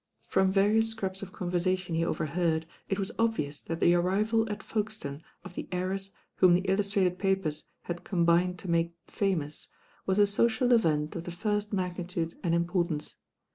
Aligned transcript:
From 0.27 0.51
various 0.51 0.89
scraps 0.89 1.21
of 1.21 1.31
conversation 1.31 1.93
he 1.93 2.03
overheard. 2.03 2.65
It 2.89 2.97
was 2.97 3.11
obvious 3.19 3.61
that 3.61 3.79
the 3.79 3.93
arrival 3.93 4.51
at 4.51 4.63
Folkestone 4.63 5.21
of 5.43 5.53
the 5.53 5.67
heiress 5.71 6.11
whom 6.37 6.55
the 6.55 6.61
illus 6.67 6.91
trated 6.95 7.19
papers 7.19 7.65
had 7.83 8.03
combined 8.03 8.57
to 8.57 8.67
make 8.71 8.95
famous, 9.05 9.67
was 10.07 10.17
a 10.17 10.25
social 10.25 10.71
event 10.71 11.15
of 11.15 11.25
the 11.25 11.29
first 11.29 11.71
magnitude 11.71 12.33
and 12.43 12.55
Importance. 12.55 13.17